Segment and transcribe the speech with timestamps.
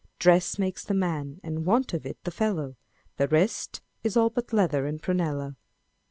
[0.17, 2.75] Dress makes the man, and want of it the fellow:
[3.17, 5.57] The rest is all but leather and prunella.